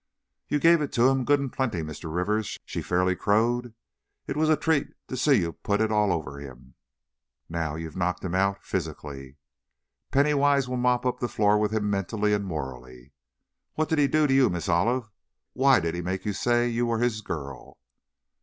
[0.47, 2.11] "You gave it to him, good and plenty, Mr.
[2.11, 3.75] Rivers," she fairly crowed;
[4.25, 6.73] "it was a treat to see you put it all over him!
[7.47, 9.37] Now, you've knocked him out physically,
[10.09, 13.13] Penny Wise will mop up the floor with him mentally and morally!
[13.75, 15.11] What did he do to you, Miss Olive?
[15.53, 17.77] Why did he make you say you were his girl?"